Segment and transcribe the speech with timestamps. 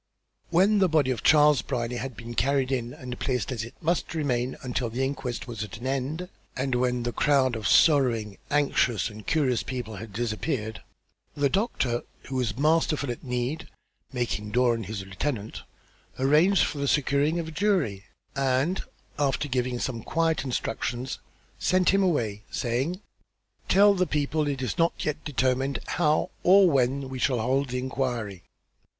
[0.49, 4.15] When the body of Charles Brierly had been carried in and placed as it must
[4.15, 6.27] remain until the inquest was at an end,
[6.57, 10.79] and when the crowd of sorrowing, anxious and curious people had dispersed,
[11.35, 13.67] the doctor, who was masterful at need,
[14.11, 15.61] making Doran his lieutenant,
[16.17, 18.05] arranged for the securing of a jury;
[18.35, 18.81] and,
[19.19, 21.19] after giving some quiet instructions,
[21.59, 23.01] sent him away, saying:
[23.69, 27.77] "Tell the people it is not yet determined how or when we shall hold the
[27.77, 28.41] inquiry.